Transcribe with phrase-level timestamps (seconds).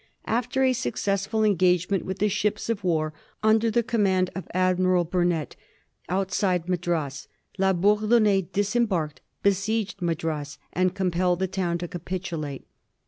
[0.25, 3.13] After a successful engagement with the ships of war
[3.43, 5.55] under the command of Admiral Burnett,
[6.09, 7.27] outside Madras,
[7.59, 12.65] La Bourdonnais disembarked, besieged Madras, and compelled the town to capitulate.